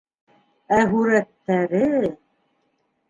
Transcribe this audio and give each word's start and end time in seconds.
Ә 0.77 0.79
һүрәттәре! 0.95 1.85